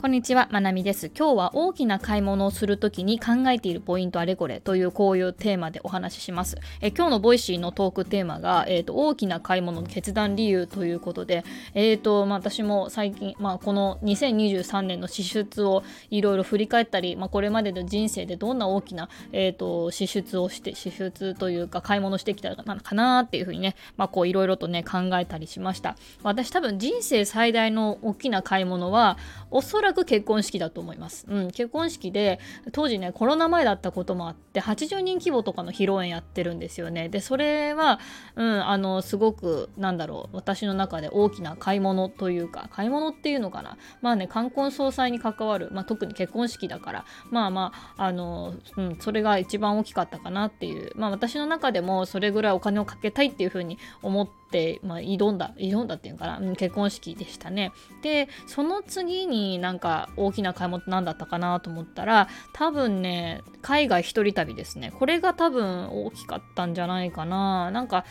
[0.00, 1.08] こんにちは、まなみです。
[1.08, 6.56] 今日は大きな買い物をするときに考えているポイントあれこれというこういうテーマでお話しします。
[6.80, 11.42] え今日のボイシーのトークテーマが、えーと、大きな買い物の決断理由ということで、
[11.74, 25.96] えーとまあ、私も最近、まあ、この2023年の支出をいろいろ振り返ったり、まあ、これまでの人生でどんな大きな、えーと、支出をして支出というか買い物してきたのかなっていうふうにね、まあ、こういろいろとね考えたりしました。
[26.22, 29.18] 私多分人生最大の大きな買い物は
[29.50, 31.26] おそららく結婚式だと思います。
[31.28, 32.38] うん、結婚式で
[32.72, 37.08] 当時ねコロナ前だったこともあって80人規模とかの披露宴やってるんですよね。
[37.08, 37.98] でそれは、
[38.36, 54.37] うん、あのすごくなんだろう私の中で大きな買い物というか買い物っていうのかなまあね冠婚葬祭に関わる、まあ、特に結婚式だからまあまああの、うん、それが一番大きかったかなっていうまあ私の中でもそれぐらいお金をかけたいっていうふうに思って、
[54.82, 57.72] まあ、挑んだ挑んだっていうかな、うん、結婚式でしたね。
[58.02, 64.92] でその次になんか大きな買い物何だったかなと思ったら多分ね海外一人旅ですね。
[64.98, 67.70] これが多分大きかったんじゃないかな。
[67.70, 68.04] なんか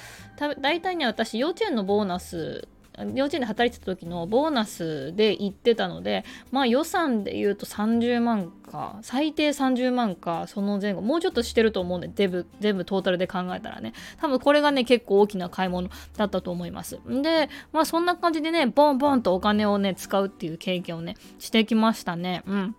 [0.62, 2.68] 大体ね私幼稚園のボーナス
[3.14, 13.94] 幼稚園で働いてた時のボーナスで行ってたのでまあ予算で言うと30万か最低30万かその前後もうちょっとしてると思うんで全部全部トータルで考えたらね。
[14.20, 17.00] 多分これがね結構大きな買い物だったと思います。
[17.08, 22.44] でまあそんな感じでねボンボンとお金をね使うっていう経験をねしてきましたね。
[22.48, 22.76] うん。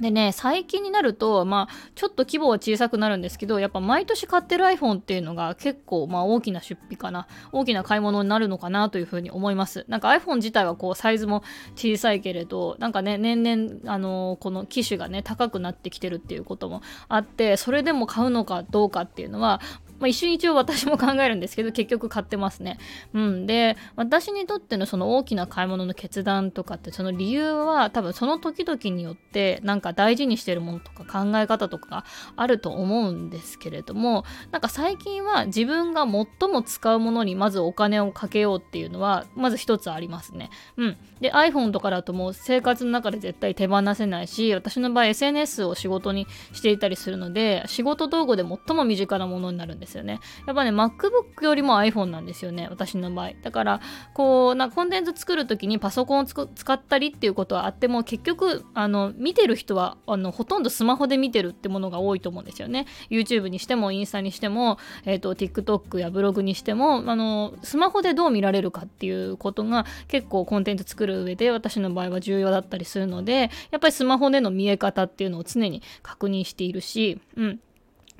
[0.00, 9.84] でね、最近になると、まあ、ちょっと規模は小さくなるんですけど、やっぱ毎年買ってる iPhone っていうのが結構、まあ、大きな出費かな、大きな買い物になるのかなというふうに思います。
[9.88, 11.42] なんか iPhone 自体はこう、サイズも
[11.76, 19.60] 小さいけれど、なんかね、年々、あのー、この機種がね、高くなってきてるっていうこともあって、それでも買うのかどうかっていうのは、
[20.00, 22.78] まあ、一瞬一応私も考えるんですけど結局買ってますね。
[23.12, 32.04] うん、で私にとってのその大きな買い物の決断とかってその理由は多分その時々によってなんか大事にしてるものとか考え方とかが
[32.36, 40.50] あると思うんですけれどもなんか最近は自分が最も使うものにまずお金をかけようっていうのはまず一つありますね。
[40.76, 50.20] うん、で iPhone とかだともう生活の中で絶対手放せないし私の場合 SNS を仕事にしていたりするので仕事道具で最も身近なものになるんですですよね。
[50.46, 53.32] やっぱね、MacBook よりも iPhone なんですよね、私の場合。
[53.42, 53.80] だから、
[54.14, 62.86] こう、なコンテンツ作る時にパソコンを使ったりっていうことはあっても、結局、あの、見てる人は、あの、ほとんどスマホで見てるってものが多いと思うんですよね。
[63.10, 77.60] YouTube にしても、インスタにしても、えっ、ー、と、TikTok やブログにしても、あの、スマホでどう見られるかっていうことが結構コンテンツ作る上で私の場合は重要だったりするので、やっぱりスマホでの見え方っていうのを常に確認しているし、うん。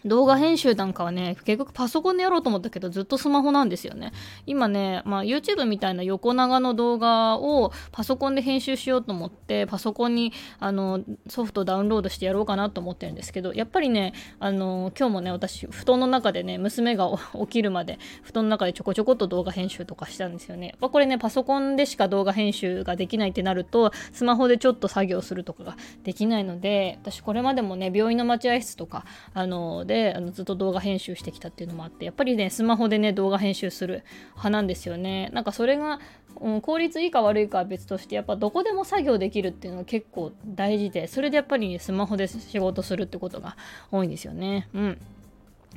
[0.04, 4.12] 動画編集なんかはね、結局パソコンでやろうと思ったけど、ずっとスマホなんですよね。
[4.46, 17.10] 今ね、まあ、YouTube みたいな横長の動画をパソコンで編集しようと思って、パソコンにあのソフトダウンロードしてやろうかなと思ってるんですけど、やっぱりね、あの今日もね、私、布団の中でね、娘が
[17.40, 20.74] 起きるまで、布団の中でちょこちょこっと動画編集とかしたんですよね。
[20.80, 35.30] まあ、これね、パソコンでしか動画編集ができないってなると、スマホでちょっと作業するとかができないので、私、これまでもね、病院の待合室とか、あのであのずっと動画編集してきたっていうのもあってやっぱりねスマホでね動画編集する派なんですよね。
[35.32, 35.98] なんかそれが、
[36.40, 43.56] うん、効率いいか悪いかは別としてやっぱどこでも作業できるっていうのは結構大事でそれでやっぱり、ね、スマホで仕事するってことが
[43.90, 44.68] 多いんですよね。
[44.74, 44.98] うん。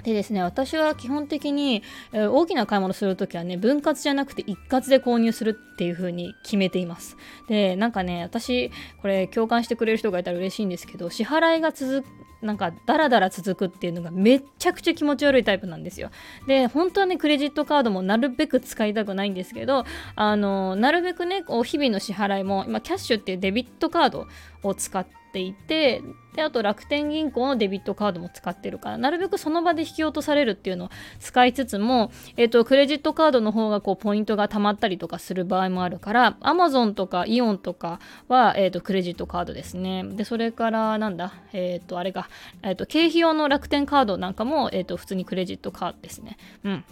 [0.04, 1.82] でですね、私は基本的に、
[2.12, 7.16] えー、大きな買い物するときはね、分割じゃなくて一括で購入するっていう風に決めています。
[7.48, 8.70] で、なんかね、私、
[9.02, 12.04] これ共感してくれる人がいたら嬉しいんですけど、支払いが続
[12.44, 16.12] なんかダラダラ続くっていうのがめっちゃくちゃ気持ち悪いタイプなんですよ。
[16.48, 24.28] で、本当はね、クレジットカードもなるべく使いたくないんですけど、あの、なるべくね、こう日々の支払いも、今、キャッシュっていうデビットカード
[24.64, 26.02] を使って、いて
[26.36, 30.90] であと楽天銀行のデビットカードも使ってるからなるべくその場で引き落とされるっていうのを
[31.20, 42.28] 使いつつも、えーと、クレジットカードの方がこうポイントが貯まったりとかする場合もあるからアマゾンとかイオンとかは、えーと、クレジットカードですねでそれからなんだえっ、ー、とあれが、
[42.62, 46.38] えーと、経費用の楽天カードなんかも、えー、と普通にクレジットカードですね。
[46.64, 46.86] うん。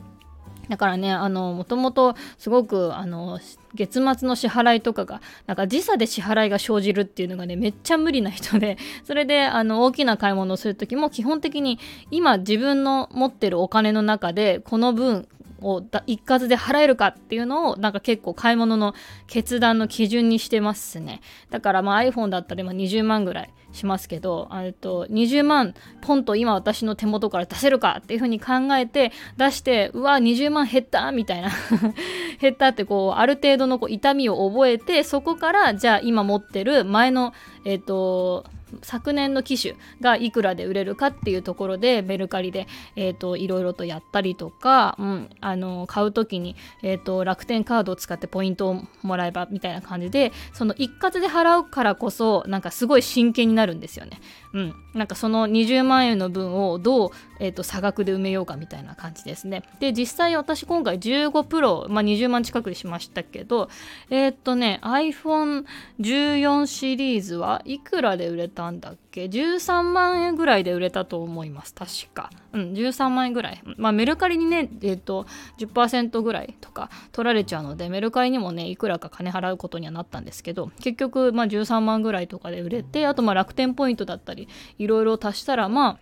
[0.71, 3.39] だからね、あの、もともとすごく、あの、
[3.75, 11.77] 月末の支払いとかが、なんか時差で支払いが生じるっていうのがね、めっちゃ無理な人で、 それで、あの、大きな買い物をするときも、基本的に
[12.09, 15.27] 今自分の持ってるお金の中で、この分、
[15.61, 18.93] を一括で払えるかっていうのをなんか結構買い物の
[19.27, 21.21] 決断の基準にしてますね。
[21.49, 24.49] だからまあ iPhone だったら今20万ぐらいしますけど
[24.81, 31.49] と20万ポンと今私の手元から出せるかっていうふうに考えて出してうわ20万減ったみたいな。
[32.39, 37.33] 減ったってこうある程度のこう痛みを覚えてそこからじゃあ今持ってる前の
[37.65, 38.45] えっ、ー、と
[38.81, 54.19] 昨年の機種がいくらで売れるかっていうところでメルカリで、えーと、いろいろとやったりとか、うん、あの買う時に、えーと、楽天カードを使ってポイントをもらえばみたいな感じでその一括で払うからこそなんかすごい真剣になるんですよね。
[54.53, 57.09] うん、なんかその20万円の分をどう、
[57.39, 59.63] えーと、差額で埋めようかみたいな感じですね。
[59.80, 63.69] で実際私今回15プロ、まあ、20万近くにしましたけど
[64.09, 69.10] えっ、ー、とね iPhone14 シリーズはいくらで売れたんだっけ？
[69.19, 71.73] 13万円ぐらいで売れたと思います。
[71.73, 72.29] 確か。
[72.53, 73.61] うん13万円ぐらい。
[73.77, 75.25] まあメルカリにねえっ、ー、と
[75.57, 84.47] 10%ぐらいとか取られちゃうのでメルカリにもねいくらか金払うことにはなったんですけど結局まあ13万ぐらいとかで売れてあとまあ楽天ポイントだったり
[84.77, 85.99] いろいろ足したらま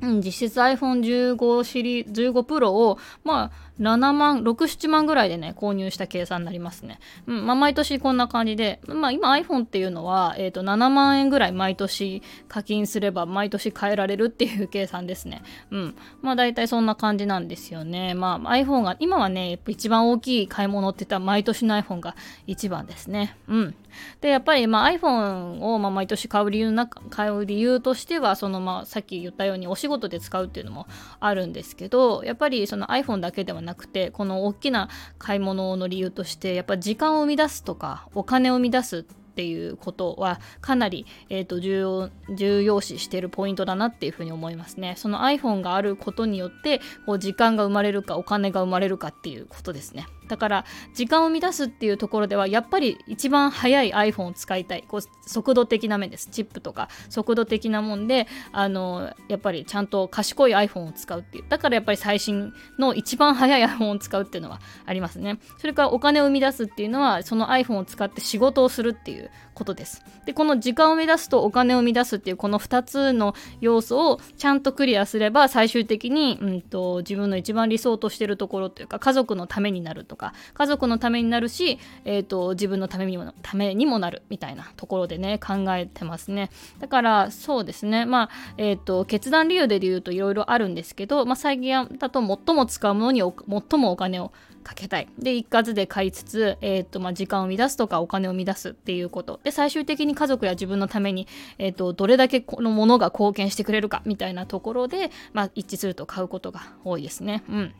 [0.00, 6.98] あ、実質 iPhone15 シリーズ15 Pro をまあ7万、6、7万ぐらいでね、購入した計算になりますね。
[7.26, 15.42] うん、まあ、毎年こんな感じで、まあ、今 iPhone っていうのは、えっ、ー、と、7万円ぐらい毎年課金すれば毎年変えられるっていう計算ですね。
[15.70, 15.96] うん。
[16.20, 18.14] まあ、大体そんな感じなんですよね。
[18.14, 22.14] まあ、iPhone が、今はね、一番大きい買い物って言ったら毎年の iPhone が
[22.46, 23.36] 一番ですね。
[23.48, 23.74] うん。
[24.20, 30.86] で、やっぱり、まあ、iPhone を、まあ、毎年買う理由な、買う理由としては、その、まあ、さっき言ったようにお仕事で使うっていうのも
[31.20, 34.88] あるんですけど、やっぱりその iPhone だけではなくてこの大きな
[35.18, 44.94] 買い物の理由としてやっぱ時間を生み出すとかお金を生み出すっていうことはかなり、えーと、重要重要視しているポイントだなっていうふうに思いますね。
[44.98, 50.06] その iPhone があることによってこう時間が生まれるかお金が生まれるかっていうことですね。
[50.32, 50.64] だから
[50.94, 54.84] 時間を生み出すっていうところではやっぱり一番早い iPhone を使いたい。
[54.88, 56.28] こう速度的な面です。
[56.30, 61.44] チップとか速度的なもんであのやっぱりちゃんと賢い iPhone を使うっていう。
[61.50, 65.38] だからやっぱり最新の一番早い iPhone を使うっていうのはありますね。
[65.58, 70.02] それからお金を生み出すっていうのはその iPhone を使って仕事をするっていうことです。
[70.24, 80.21] でこの時間を生み出すとお金を生み出すっていうこの2つの要素をちゃんとクリアすれば最終的に、うんと、自分の一番理想としてるところというか家族のためになるとか
[80.54, 94.32] 家族のためになるし、えーと、自分のためにもためにもなるみたいなところでね考えてますねだからそうですねまあえ、ー、と決断理由で言うといろいろあるんですけど、まあ、最近だと最も使うものに最もお金を
[94.62, 95.08] かけたい。
[95.18, 99.40] で、一括で買いつつ、え、ー、と、まあ、時間を生み出すとかお金を生み出すっていうこと。
[99.42, 101.26] で、最終的に家族や自分のために、
[101.58, 107.42] えっ、ー、と、どれだけこのものが貢献してくれるかみたいなところで、まあ、一致すると買うことが多いですね。
[107.48, 107.74] うん。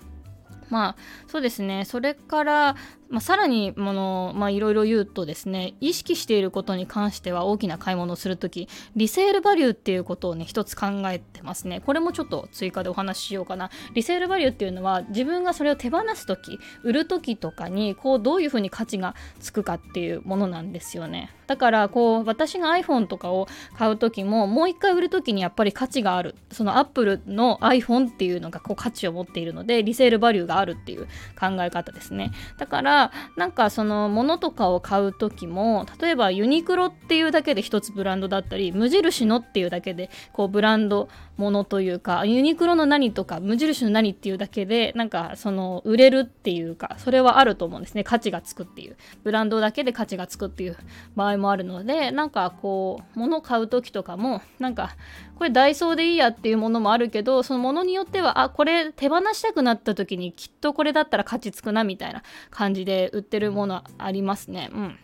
[0.71, 0.97] まあ
[1.29, 1.85] そうですね。
[1.85, 2.77] それから、
[3.13, 11.81] まあ、さらに、いろいろ言うとですね意識していることに関しては大きな買い物をするときリセールバリューっていうことをね一つ考えてますね。
[11.81, 13.71] これもちょっと追加でお話ししようかな。
[13.93, 21.31] リセールバリューっていうのは自分がそれを手放すとき売るときとかにこうどういうふうに価値がつくかっていうものなんですよね。
[21.47, 26.35] だからこう私が iPhone とかを買う時ももう一回売る時にやっぱり価値がある。
[26.51, 31.07] その Apple の iPhone っていうのがこう価値を持っているのでリセールバリューがあるっていう
[31.39, 32.31] 考え方ですね。
[32.57, 33.02] だから
[33.37, 48.05] なんかその物とかを買う時も例えばユニクロっていうだけで一つブランドだったり無印のっていうだけでこうブランドものというかユニクロの何とか無印の何っていうだけでなんかその売れるっていうかそれはあると思うんですね。
[48.05, 48.97] 価値がつくっていう。
[49.25, 50.77] ブランドだけで価値がつくっていう
[51.17, 54.97] 場合もあるのでなんかこう物を買う時とかもなんか
[55.37, 64.71] これダイソーでいいやっていうものもあるけどそのものによってはあこれ手放したくなった時にきっとこれだったら価値つくなみたいな感じで売ってるものありますね。
[64.73, 64.99] うん。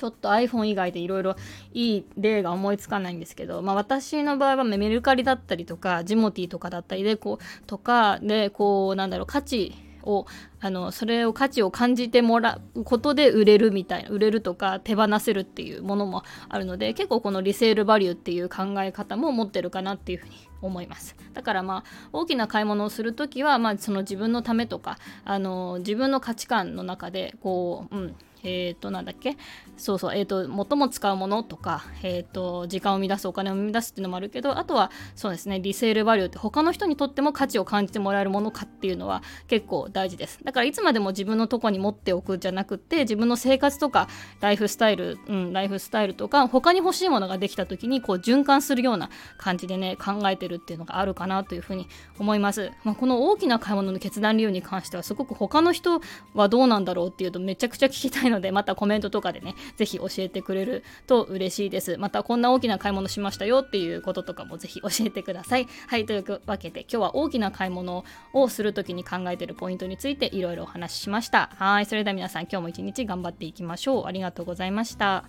[0.00, 1.36] ちょっと iPhone 以外でいろいろ
[1.74, 10.24] いい例が思いつかないんですけど、まあ、私の場合はメルカリだったりとかジモティとかだったりでこうとかでこうなんだろう価値を
[10.60, 21.16] あのそれを価値を感じてもらうことで売れるみたいな売れるとか手放せるっていうものもあるので結構このリセールバリューっていう考え方も持ってるかなっていうふうに思います。
[21.32, 29.36] だからまあ大きな買い物をする時はまあその自分のためとかあの自分の価値観の中でこううんえっ、ー、と、なんだっけ？
[29.76, 40.38] そうそう、えっ、ー、と、最も使うものとか、えっ、ー、と、時間を生み出す、お金を生み出すっていうのもあるけど、あとは、そうですね、リセールバリューって他の人にとっても価値を感じてもらえるものかっていうのは結構大事です。
[40.44, 44.08] だから、いつまでも自分のとこに持っておくじゃなくて、自分の生活とか、
[44.40, 52.70] ライフスタイル、うん、ライフスタイルとか、他に欲しいものができた時に、こう、循環するような感じでね、考えてるっていうのがあるかなというふうに思います。
[52.84, 56.00] まあ、この大きな買い物の決断理由に関しては、すごく他の人
[56.34, 61.96] はどうなんだろうっていうと、めちゃくちゃ聞きたいなのでまたコメントとかでねぜひ教えてくれると嬉しいです。
[61.98, 65.68] またこんな大きな買い物しましたよっていうこととかもぜひ教えてください。
[65.88, 71.50] はいというわけで今日は大きな買い物をする時に考えてるポイントについていろいろお話ししました。
[71.56, 74.06] はいそれでは皆さん今日も一日頑張っていきましょう。
[74.06, 75.24] ありがとうございました。